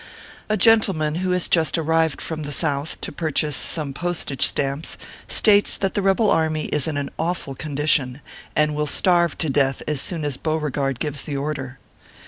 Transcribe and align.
A 0.49 0.57
gentleman 0.57 1.13
who 1.21 1.29
has 1.29 1.47
just 1.47 1.77
arrived 1.77 2.21
from 2.21 2.41
the 2.41 2.51
South 2.51 2.99
to 3.01 3.11
purchase 3.11 3.55
some 3.55 3.93
postage 3.93 4.47
stamps, 4.47 4.97
states 5.27 5.77
that 5.77 5.93
the 5.93 6.01
rebel 6.01 6.31
army 6.31 6.65
is 6.69 6.87
in 6.87 6.97
an 6.97 7.11
awful 7.19 7.53
condition, 7.53 8.19
and 8.55 8.73
will 8.73 8.87
starve 8.87 9.37
to 9.37 9.47
death 9.47 9.83
as 9.87 10.01
soon 10.01 10.25
as 10.25 10.37
Beauregard 10.37 10.97
gives 10.99 11.21
the 11.21 11.37
order. 11.37 11.77